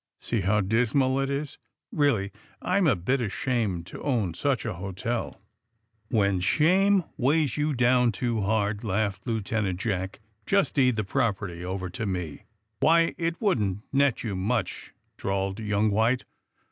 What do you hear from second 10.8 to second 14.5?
the prop erty over to me.'' '*Why, it wouldn't net you